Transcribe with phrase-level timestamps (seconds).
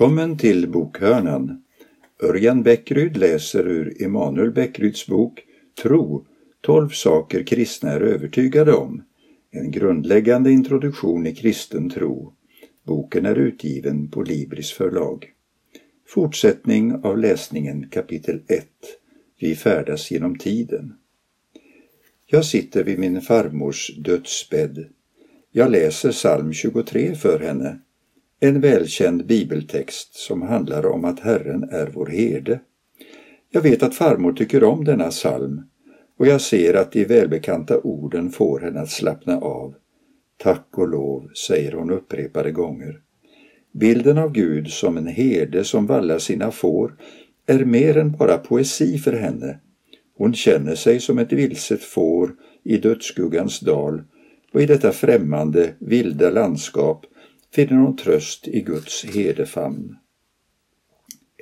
[0.00, 1.62] Välkommen till Bokhörnan.
[2.22, 5.44] Örjan Bäckryd läser ur Emanuel Bäckryds bok
[5.82, 6.26] Tro,
[6.60, 9.02] 12 saker kristna är övertygade om.
[9.50, 12.32] En grundläggande introduktion i kristen tro.
[12.86, 15.26] Boken är utgiven på Libris förlag.
[16.08, 18.66] Fortsättning av läsningen kapitel 1.
[19.40, 20.94] Vi färdas genom tiden.
[22.26, 24.84] Jag sitter vid min farmors dödsbädd.
[25.52, 27.78] Jag läser psalm 23 för henne
[28.40, 32.60] en välkänd bibeltext som handlar om att Herren är vår herde.
[33.50, 35.62] Jag vet att farmor tycker om denna psalm
[36.18, 39.74] och jag ser att de välbekanta orden får henne att slappna av.
[40.36, 43.00] Tack och lov, säger hon upprepade gånger.
[43.72, 46.96] Bilden av Gud som en herde som vallar sina får
[47.46, 49.58] är mer än bara poesi för henne.
[50.16, 52.34] Hon känner sig som ett vilset får
[52.64, 54.02] i dödsskuggans dal
[54.52, 57.06] och i detta främmande, vilda landskap
[57.54, 59.96] finner hon tröst i Guds herdefamn.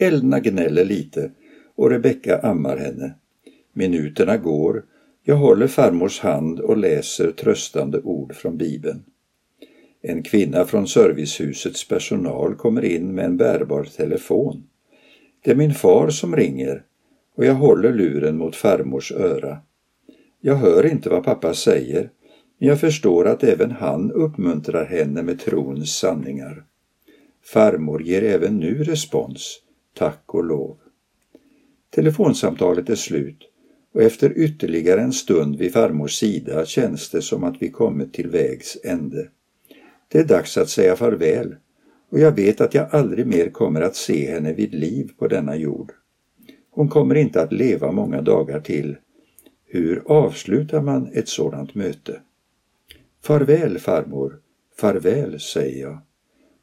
[0.01, 1.31] Elna gnäller lite
[1.77, 3.15] och Rebecka ammar henne.
[3.73, 4.85] Minuterna går.
[5.23, 9.05] Jag håller farmors hand och läser tröstande ord från Bibeln.
[10.03, 14.63] En kvinna från servicehusets personal kommer in med en bärbar telefon.
[15.45, 16.83] Det är min far som ringer
[17.35, 19.59] och jag håller luren mot farmors öra.
[20.41, 22.11] Jag hör inte vad pappa säger
[22.59, 26.65] jag förstår att även han uppmuntrar henne med trons sanningar.
[27.45, 29.59] Farmor ger även nu respons,
[29.95, 30.77] tack och lov.
[31.91, 33.49] Telefonsamtalet är slut
[33.95, 38.29] och efter ytterligare en stund vid farmors sida känns det som att vi kommit till
[38.29, 39.29] vägs ände.
[40.09, 41.57] Det är dags att säga farväl
[42.11, 45.57] och jag vet att jag aldrig mer kommer att se henne vid liv på denna
[45.57, 45.93] jord.
[46.71, 48.97] Hon kommer inte att leva många dagar till.
[49.67, 52.21] Hur avslutar man ett sådant möte?
[53.29, 54.41] Farväl farmor,
[54.77, 55.99] farväl säger jag.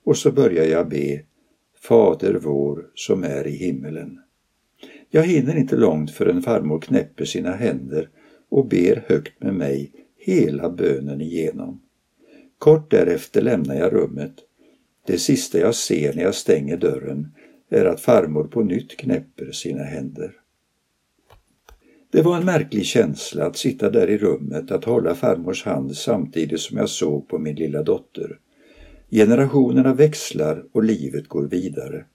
[0.05, 1.21] Och så börjar jag be
[1.81, 4.19] Fader vår som är i himmelen.
[5.09, 8.09] Jag hinner inte långt förrän farmor knäpper sina händer
[8.49, 11.81] och ber högt med mig hela bönen igenom.
[12.57, 14.35] Kort därefter lämnar jag rummet.
[15.07, 17.27] Det sista jag ser när jag stänger dörren
[17.69, 20.33] är att farmor på nytt knäpper sina händer.
[22.15, 26.59] Det var en märklig känsla att sitta där i rummet, att hålla farmors hand samtidigt
[26.59, 28.39] som jag såg på min lilla dotter.
[29.11, 32.05] Generationerna växlar och livet går vidare.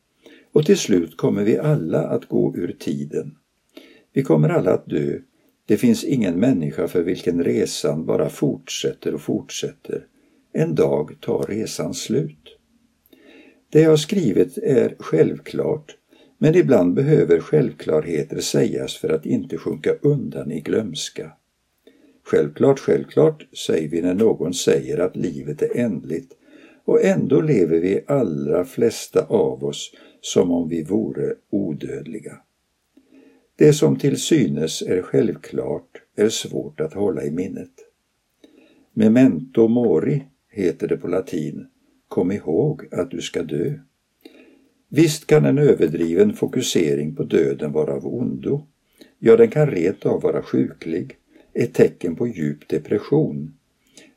[0.52, 3.36] Och till slut kommer vi alla att gå ur tiden.
[4.12, 5.18] Vi kommer alla att dö.
[5.66, 10.06] Det finns ingen människa för vilken resan bara fortsätter och fortsätter.
[10.52, 12.58] En dag tar resan slut.
[13.70, 15.96] Det jag har skrivit är självklart
[16.42, 21.32] men ibland behöver självklarheter sägas för att inte sjunka undan i glömska.
[22.24, 26.32] Självklart, självklart, säger vi när någon säger att livet är ändligt
[26.84, 32.38] och ändå lever vi allra flesta av oss som om vi vore odödliga.
[33.56, 37.72] Det som till synes är självklart är svårt att hålla i minnet.
[38.92, 41.66] Memento mori heter det på latin.
[42.08, 43.74] Kom ihåg att du ska dö.
[44.92, 48.66] Visst kan en överdriven fokusering på döden vara av ondo.
[49.18, 51.16] Ja, den kan rent av vara sjuklig,
[51.54, 53.54] ett tecken på djup depression.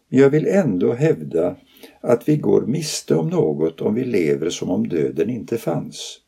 [0.10, 1.56] Men jag vill ändå hävda
[2.02, 6.20] att vi går miste om något om vi lever som om döden inte fanns.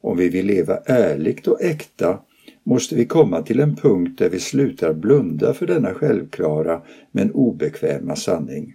[0.00, 2.20] Om vi vill leva ärligt och äkta
[2.62, 8.16] måste vi komma till en punkt där vi slutar blunda för denna självklara men obekväma
[8.16, 8.74] sanning.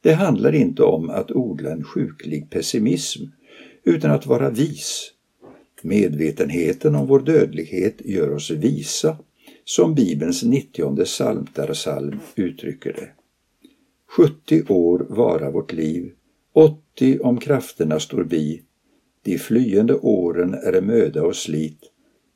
[0.00, 3.24] Det handlar inte om att odla en sjuklig pessimism
[3.84, 5.10] utan att vara vis.
[5.82, 9.16] Medvetenheten om vår dödlighet gör oss visa,
[9.64, 13.08] som Bibelns 90 psalmtarpsalm uttrycker det.
[14.16, 16.12] 70 år vara vårt liv,
[16.52, 18.62] 80 om krafterna står bi.
[19.22, 21.80] De flyende åren är möda och slit.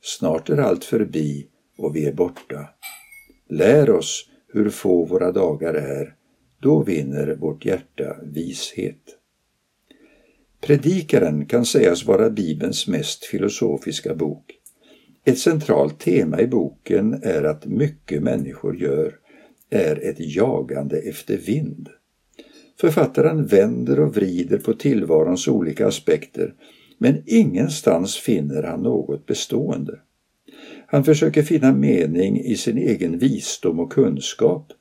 [0.02, 1.46] Snart är allt förbi
[1.78, 2.68] och vi är borta.
[3.48, 6.14] Lär oss hur få våra dagar är,
[6.60, 9.17] då vinner vårt hjärta vishet.
[10.60, 14.54] Predikaren kan sägas vara Bibelns mest filosofiska bok.
[15.24, 19.14] Ett centralt tema i boken är att mycket människor gör
[19.70, 21.88] är ett jagande efter vind.
[22.80, 26.54] Författaren vänder och vrider på tillvarons olika aspekter
[26.98, 29.98] men ingenstans finner han något bestående.
[30.86, 34.72] Han försöker finna mening i sin egen visdom och kunskap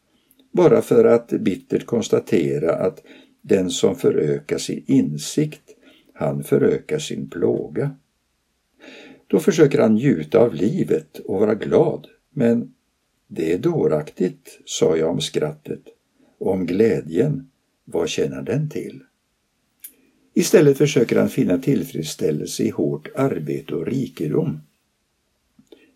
[0.52, 3.04] bara för att bittert konstatera att
[3.42, 5.62] den som förökar sin insikt,
[6.18, 7.96] han förökar sin plåga.
[9.28, 12.74] Då försöker han njuta av livet och vara glad, men
[13.28, 15.82] det är dåraktigt, sa jag om skrattet.
[16.40, 17.50] Och om glädjen,
[17.86, 19.04] vad tjänar den till?
[20.34, 24.60] Istället försöker han finna tillfredsställelse i hårt arbete och rikedom.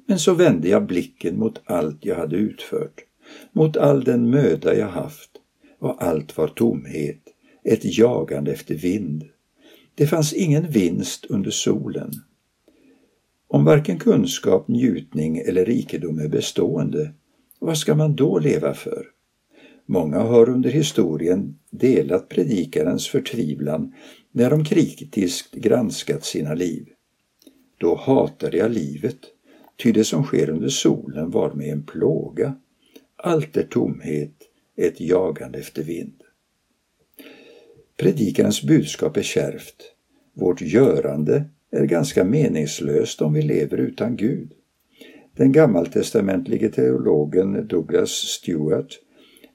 [0.06, 3.04] Men så vände jag blicken mot allt jag hade utfört,
[3.52, 5.32] mot all den möda jag haft
[5.80, 7.22] och allt var tomhet,
[7.64, 9.24] ett jagande efter vind.
[10.02, 12.12] Det fanns ingen vinst under solen.
[13.48, 17.14] Om varken kunskap, njutning eller rikedom är bestående,
[17.60, 19.06] vad ska man då leva för?
[19.86, 23.94] Många har under historien delat predikarens förtvivlan
[24.32, 26.88] när de kritiskt granskat sina liv.
[27.78, 29.20] Då hatade jag livet,
[29.84, 32.56] ty det som sker under solen var mig en plåga.
[33.16, 34.36] Allt är tomhet,
[34.76, 36.22] ett jagande efter vind.
[37.98, 39.91] Predikarens budskap är kärvt.
[40.34, 44.52] Vårt görande är ganska meningslöst om vi lever utan Gud.
[45.36, 49.00] Den gammaltestamentlige teologen Douglas Stewart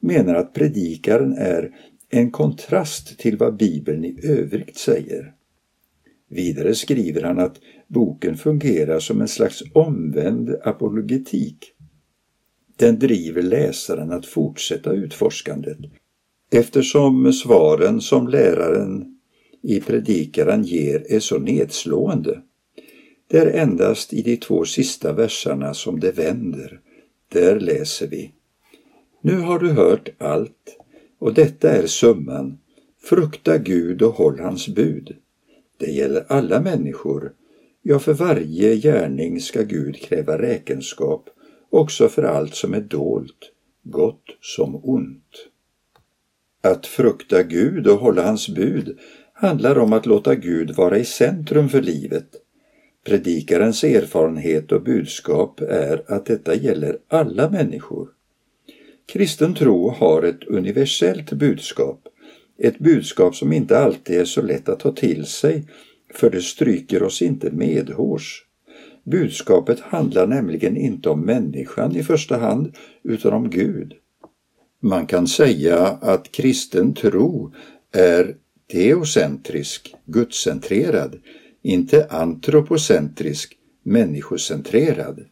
[0.00, 1.70] menar att predikaren är
[2.11, 5.32] en kontrast till vad Bibeln i övrigt säger.
[6.28, 11.73] Vidare skriver han att boken fungerar som en slags omvänd apologetik.
[12.76, 15.78] Den driver läsaren att fortsätta utforskandet
[16.50, 19.15] eftersom svaren som läraren
[19.66, 22.42] i predikaren ger är så nedslående.
[23.28, 26.80] Det är endast i de två sista verserna som det vänder.
[27.28, 28.32] Där läser vi.
[29.20, 30.78] Nu har du hört allt
[31.18, 32.58] och detta är summan.
[33.02, 35.16] Frukta Gud och håll hans bud.
[35.78, 37.32] Det gäller alla människor.
[37.82, 41.28] Ja, för varje gärning ska Gud kräva räkenskap,
[41.70, 43.52] också för allt som är dolt,
[43.82, 45.48] gott som ont.
[46.62, 48.98] Att frukta Gud och hålla hans bud
[49.36, 52.26] handlar om att låta Gud vara i centrum för livet.
[53.06, 58.08] Predikarens erfarenhet och budskap är att detta gäller alla människor.
[59.06, 62.00] Kristen tro har ett universellt budskap,
[62.58, 65.68] ett budskap som inte alltid är så lätt att ta till sig,
[66.14, 68.46] för det stryker oss inte medhårs.
[69.04, 73.92] Budskapet handlar nämligen inte om människan i första hand, utan om Gud.
[74.80, 77.54] Man kan säga att kristen tro
[77.92, 78.36] är
[78.72, 81.18] teocentrisk, gudscentrerad,
[81.62, 85.24] inte antropocentrisk, människocentrerad.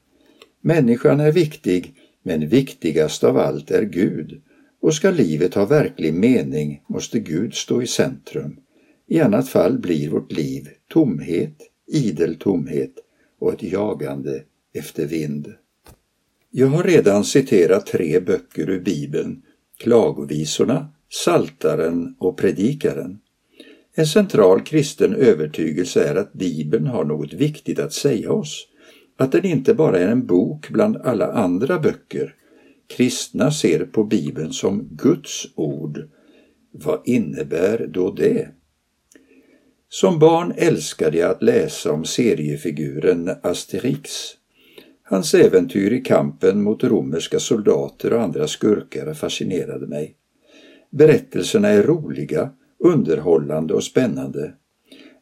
[0.61, 4.43] Människan är viktig, men viktigast av allt är Gud.
[4.81, 8.57] Och ska livet ha verklig mening måste Gud stå i centrum.
[9.07, 12.95] I annat fall blir vårt liv tomhet, idel tomhet
[13.39, 14.43] och ett jagande
[14.75, 15.53] efter vind.
[16.51, 19.43] Jag har redan citerat tre böcker ur Bibeln,
[19.79, 23.19] Klagovisorna, Saltaren och Predikaren.
[23.97, 28.69] En central kristen övertygelse är att Bibeln har något viktigt att säga oss,
[29.17, 32.35] att den inte bara är en bok bland alla andra böcker.
[32.97, 36.09] Kristna ser på Bibeln som Guds ord.
[36.73, 38.49] Vad innebär då det?
[39.89, 44.11] Som barn älskade jag att läsa om seriefiguren Asterix.
[45.03, 50.17] Hans äventyr i kampen mot romerska soldater och andra skurkar fascinerade mig.
[50.91, 52.51] Berättelserna är roliga,
[52.85, 54.53] underhållande och spännande.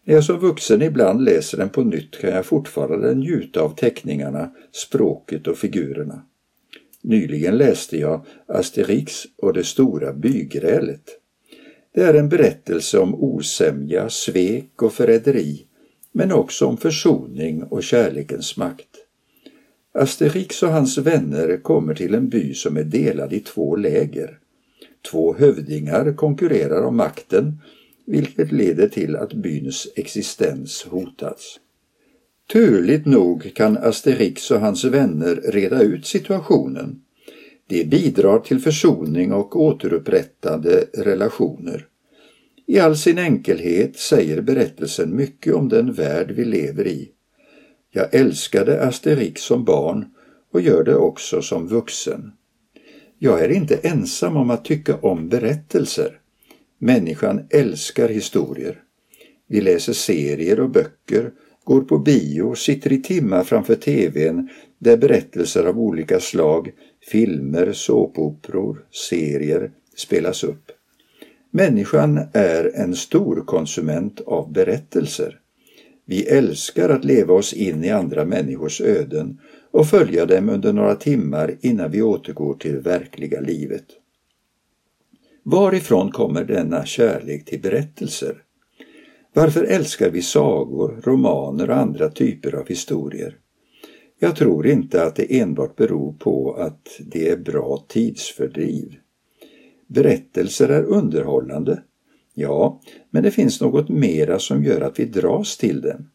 [0.05, 4.51] När jag som vuxen ibland läser den på nytt kan jag fortfarande njuta av teckningarna,
[4.73, 6.23] språket och figurerna.
[7.03, 11.03] Nyligen läste jag Asterix och det stora bygrälet.
[11.95, 15.67] Det är en berättelse om osämja, svek och förräderi,
[16.13, 18.89] men också om försoning och kärlekens makt.
[19.95, 24.39] Asterix och hans vänner kommer till en by som är delad i två läger.
[25.11, 27.61] Två hövdingar konkurrerar om makten
[28.07, 31.61] vilket leder till att byns existens hotas.
[32.53, 37.03] Turligt nog kan Asterix och hans vänner reda ut situationen.
[37.67, 41.87] De bidrar till försoning och återupprättade relationer.
[42.67, 47.11] I all sin enkelhet säger berättelsen mycket om den värld vi lever i.
[47.91, 50.05] Jag älskade Asterix som barn
[50.53, 52.33] och gör det också som vuxen.
[53.25, 56.19] Jag är inte ensam om att tycka om berättelser.
[56.79, 58.79] Människan älskar historier.
[59.49, 61.31] Vi läser serier och böcker,
[61.65, 64.49] går på bio, sitter i timmar framför TVn
[64.79, 66.71] där berättelser av olika slag,
[67.11, 70.65] filmer, såpoperor, serier spelas upp.
[71.51, 75.39] Människan är en stor konsument av berättelser.
[76.07, 79.39] Vi älskar att leva oss in i andra människors öden
[79.73, 83.87] och följa dem under några timmar innan vi återgår till det verkliga livet.
[85.43, 88.43] Varifrån kommer denna kärlek till berättelser?
[89.33, 93.37] Varför älskar vi sagor, romaner och andra typer av historier?
[94.19, 98.95] Jag tror inte att det enbart beror på att det är bra tidsfördriv.
[99.87, 101.83] Berättelser är underhållande.
[102.35, 106.09] Ja, men det finns något mera som gör att vi dras till den.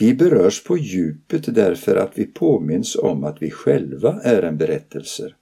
[0.00, 5.32] Vi berörs på djupet därför att vi påminns om att vi själva är en berättelse.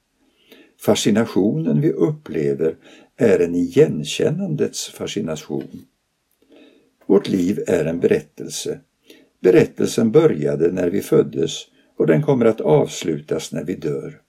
[0.80, 2.76] Fascinationen vi upplever
[3.16, 5.84] är en igenkännandets fascination.
[7.06, 8.80] Vårt liv är en berättelse.
[9.40, 14.20] Berättelsen började när vi föddes och den kommer att avslutas när vi dör.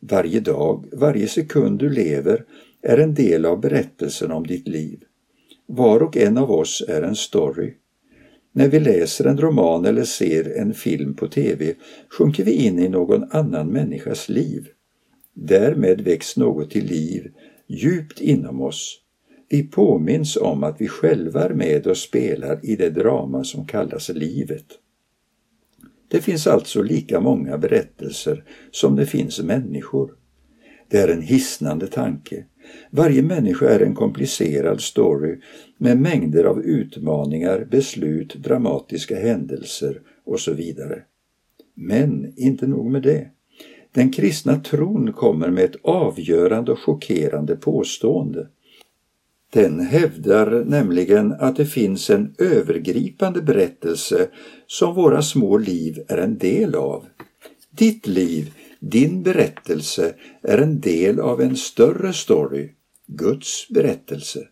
[0.00, 2.44] Varje dag, varje sekund du lever
[2.82, 5.04] är en del av berättelsen om ditt liv.
[5.66, 7.74] Var och en av oss är en story.
[8.52, 11.74] När vi läser en roman eller ser en film på TV
[12.08, 14.68] sjunker vi in i någon annan människas liv.
[15.34, 17.32] Därmed väcks något till liv
[17.66, 18.98] djupt inom oss.
[19.48, 24.08] Vi påminns om att vi själva är med och spelar i det drama som kallas
[24.08, 24.66] livet.
[26.08, 30.10] Det finns alltså lika många berättelser som det finns människor.
[30.92, 32.44] Det är en hisnande tanke.
[32.90, 35.40] Varje människa är en komplicerad story
[35.78, 41.02] med mängder av utmaningar, beslut, dramatiska händelser och så vidare.
[41.74, 43.26] Men inte nog med det.
[43.92, 48.48] Den kristna tron kommer med ett avgörande och chockerande påstående.
[49.52, 54.28] Den hävdar nämligen att det finns en övergripande berättelse
[54.66, 57.04] som våra små liv är en del av.
[57.70, 62.70] Ditt liv, din berättelse, är en del av en större story,
[63.06, 64.48] Guds berättelse.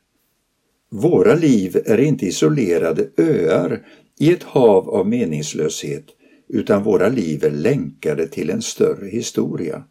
[0.91, 3.87] Våra liv är inte isolerade öar
[4.19, 6.05] i ett hav av meningslöshet
[6.49, 9.85] utan våra liv är länkade till en större historia.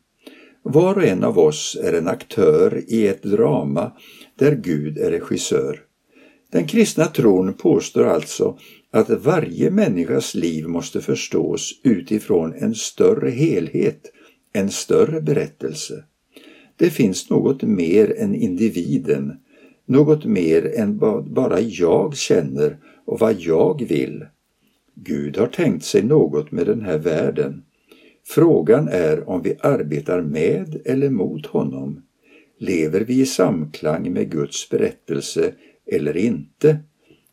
[0.64, 3.92] Var och en av oss är en aktör i ett drama
[4.36, 5.80] där Gud är regissör.
[6.52, 8.58] Den kristna tron påstår alltså
[8.92, 14.02] att varje människas liv måste förstås utifrån en större helhet,
[14.54, 16.04] en större berättelse.
[16.76, 19.34] Det finns något mer än individen,
[19.86, 24.26] något mer än vad bara jag känner och vad jag vill.
[24.94, 27.64] Gud har tänkt sig något med den här världen.
[28.28, 32.02] Frågan är om vi arbetar med eller mot honom.
[32.58, 35.54] Lever vi i samklang med Guds berättelse
[35.86, 36.78] eller inte?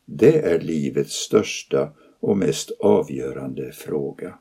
[0.05, 4.35] Det är livets största och mest avgörande fråga.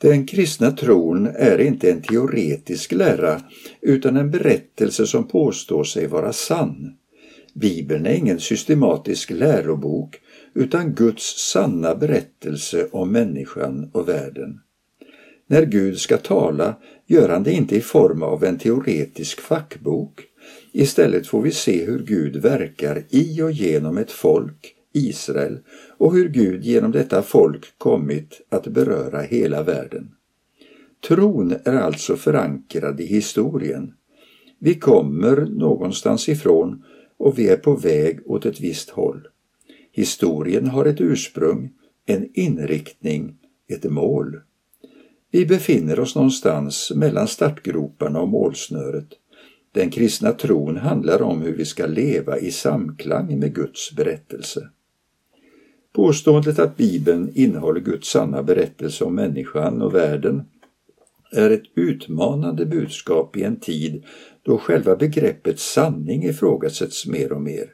[0.00, 3.40] Den kristna tron är inte en teoretisk lära
[3.80, 6.96] utan en berättelse som påstår sig vara sann.
[7.54, 10.20] Bibeln är ingen systematisk lärobok
[10.54, 14.60] utan Guds sanna berättelse om människan och världen.
[15.46, 16.74] När Gud ska tala
[17.06, 20.22] gör han det inte i form av en teoretisk fackbok.
[20.72, 25.58] Istället får vi se hur Gud verkar i och genom ett folk, Israel,
[25.98, 30.10] och hur Gud genom detta folk kommit att beröra hela världen.
[31.08, 33.92] Tron är alltså förankrad i historien.
[34.58, 36.84] Vi kommer någonstans ifrån
[37.18, 39.28] och vi är på väg åt ett visst håll.
[39.92, 41.72] Historien har ett ursprung,
[42.06, 43.36] en inriktning,
[43.68, 44.40] ett mål.
[45.30, 49.08] Vi befinner oss någonstans mellan startgroparna och målsnöret.
[49.72, 54.68] Den kristna tron handlar om hur vi ska leva i samklang med Guds berättelse.
[55.96, 60.42] Påståendet att Bibeln innehåller Guds sanna berättelse om människan och världen
[61.32, 64.04] är ett utmanande budskap i en tid
[64.42, 67.70] då själva begreppet sanning ifrågasätts mer och mer.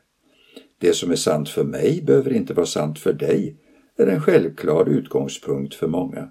[0.80, 3.56] Det som är sant för mig behöver inte vara sant för dig,
[3.98, 6.28] är en självklar utgångspunkt för många.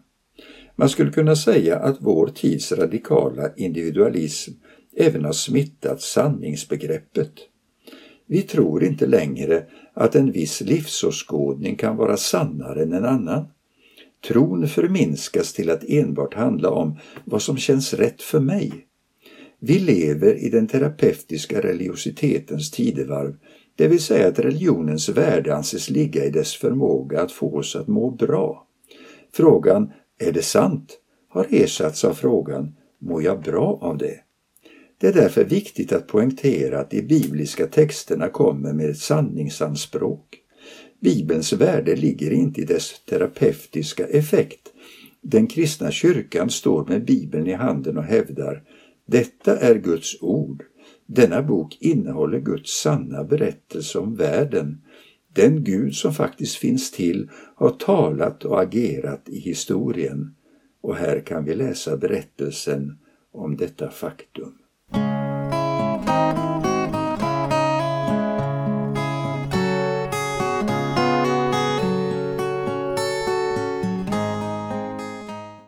[0.75, 4.51] Man skulle kunna säga att vår tids radikala individualism
[4.97, 7.31] även har smittat sanningsbegreppet.
[8.31, 13.45] Vi tror inte längre att en viss livsåskådning kan vara sannare än en annan.
[14.27, 18.71] Tron förminskas till att enbart handla om vad som känns rätt för mig.
[19.59, 23.35] Vi lever i den terapeutiska religiositetens tidevarv
[23.75, 27.87] det vill säga att religionens värde anses ligga i dess förmåga att få oss att
[27.87, 28.67] må bra.
[29.33, 30.97] Frågan ”Är det sant?”
[31.29, 34.30] har ersatts av frågan ”Mår jag bra av det?”
[35.01, 40.37] Det är därför viktigt att poängtera att de bibliska texterna kommer med ett sanningsanspråk.
[40.99, 44.73] Bibelns värde ligger inte i dess terapeutiska effekt.
[45.21, 48.63] Den kristna kyrkan står med Bibeln i handen och hävdar
[49.05, 50.63] detta är Guds ord.
[51.05, 54.81] Denna bok innehåller Guds sanna berättelse om världen.
[55.33, 60.35] Den Gud som faktiskt finns till har talat och agerat i historien.
[60.81, 62.97] Och här kan vi läsa berättelsen
[63.31, 64.57] om detta faktum.